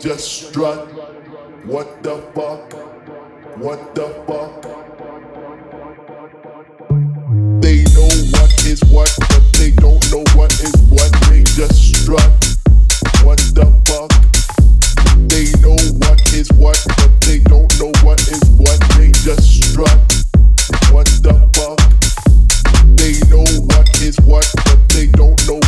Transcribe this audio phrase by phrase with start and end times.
[0.00, 0.88] just strut.
[1.66, 2.72] What the fuck?
[3.58, 4.62] What the fuck?
[7.60, 11.12] They know what is what, but they don't know what is what.
[11.28, 12.32] They just strut.
[13.24, 14.10] What the fuck?
[15.28, 18.80] They know what is what, but they don't know what is what.
[18.96, 20.00] They just strut.
[20.92, 21.76] What the fuck?
[22.96, 25.59] They know what is what, but they don't know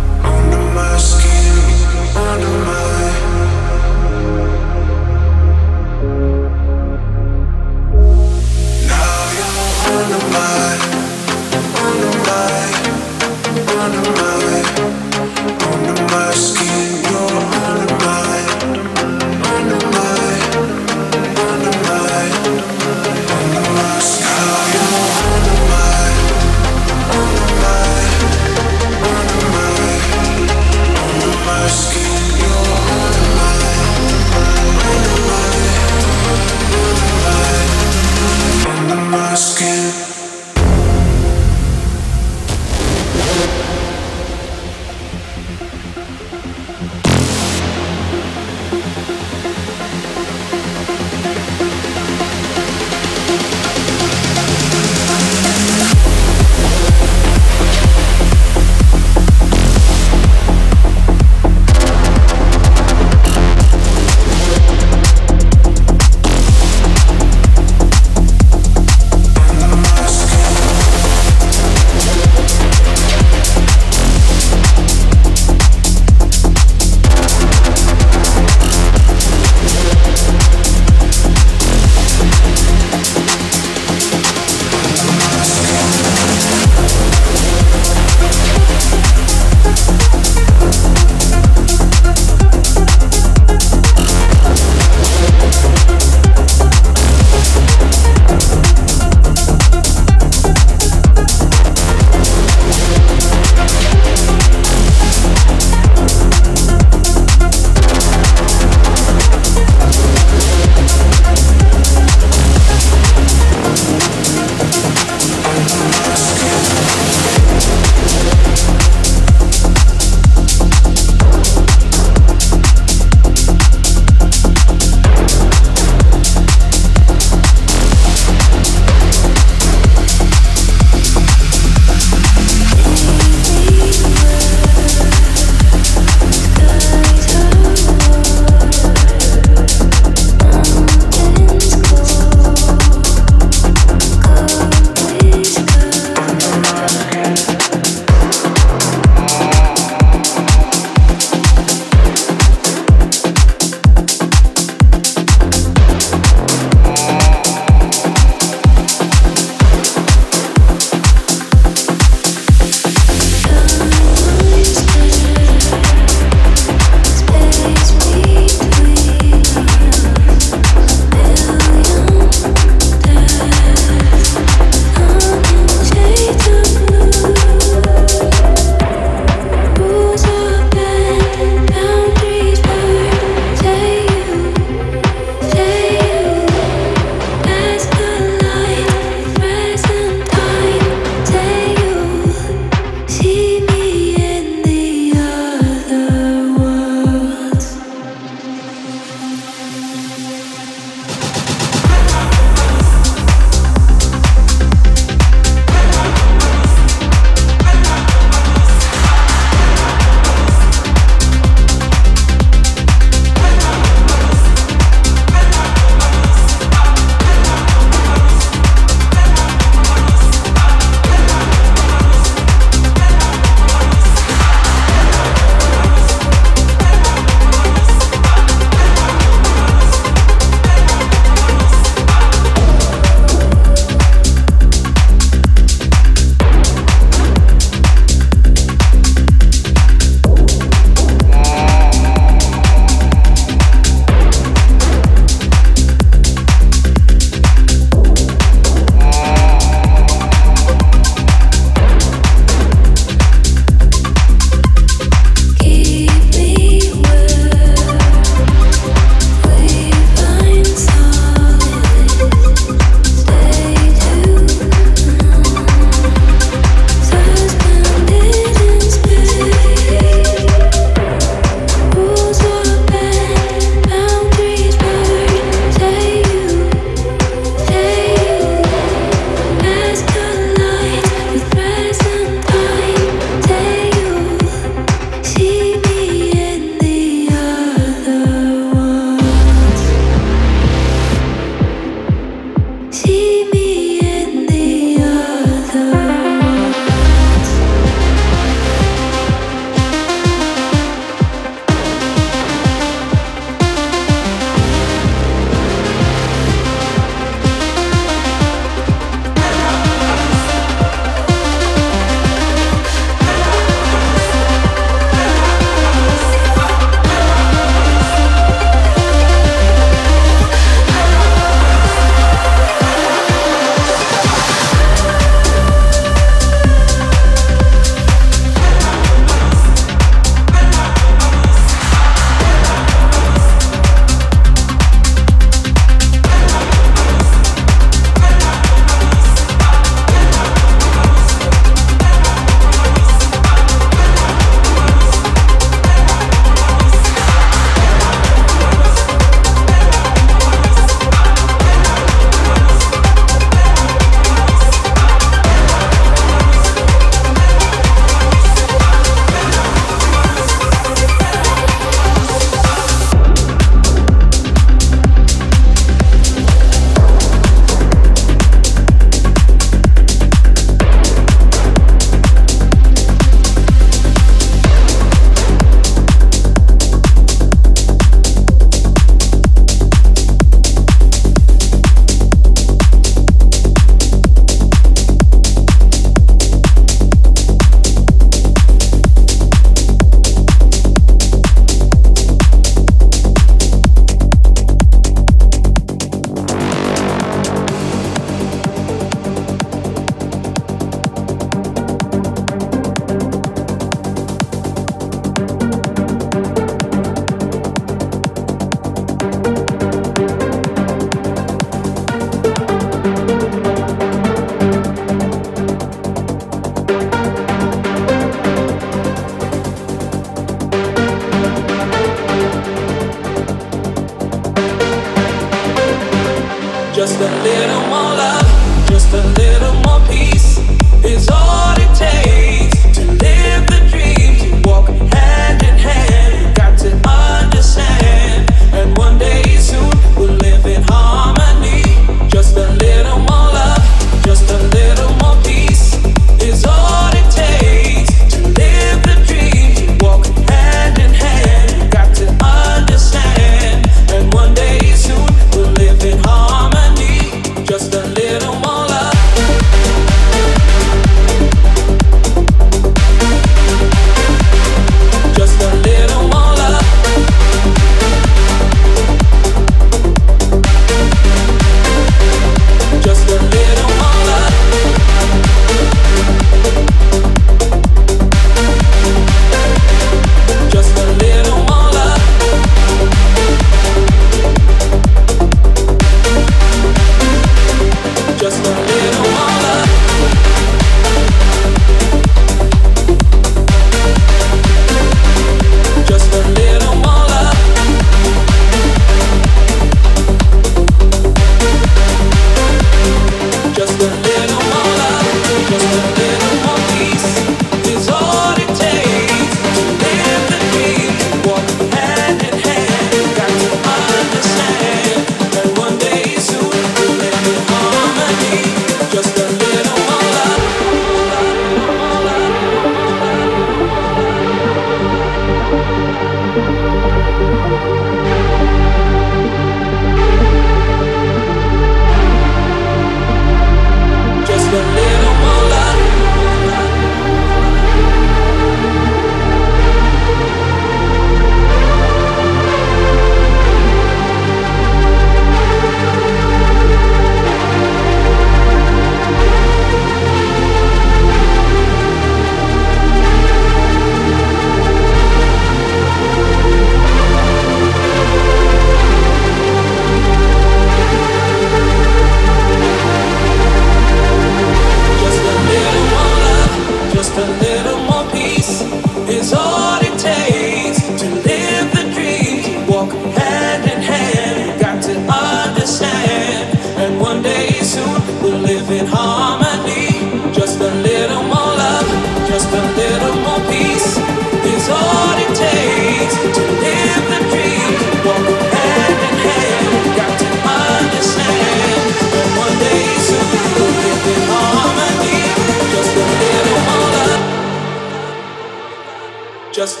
[599.86, 600.00] just